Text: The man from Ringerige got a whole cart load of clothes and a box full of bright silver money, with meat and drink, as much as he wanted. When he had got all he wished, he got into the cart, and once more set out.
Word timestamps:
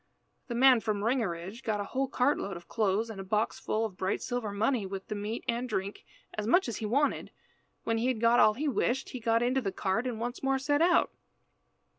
The 0.47 0.55
man 0.55 0.79
from 0.79 1.03
Ringerige 1.03 1.61
got 1.61 1.79
a 1.79 1.83
whole 1.83 2.07
cart 2.07 2.39
load 2.39 2.57
of 2.57 2.67
clothes 2.67 3.11
and 3.11 3.21
a 3.21 3.23
box 3.23 3.59
full 3.59 3.85
of 3.85 3.97
bright 3.97 4.19
silver 4.19 4.51
money, 4.51 4.83
with 4.83 5.11
meat 5.11 5.45
and 5.47 5.69
drink, 5.69 6.05
as 6.33 6.47
much 6.47 6.67
as 6.67 6.77
he 6.77 6.87
wanted. 6.87 7.29
When 7.83 7.99
he 7.99 8.07
had 8.07 8.19
got 8.19 8.39
all 8.39 8.55
he 8.55 8.67
wished, 8.67 9.09
he 9.09 9.19
got 9.19 9.43
into 9.43 9.61
the 9.61 9.71
cart, 9.71 10.07
and 10.07 10.19
once 10.19 10.41
more 10.41 10.57
set 10.57 10.81
out. 10.81 11.11